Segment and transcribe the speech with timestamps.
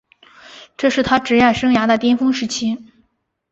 [0.77, 2.91] 这是他职业生涯的巅峰时期。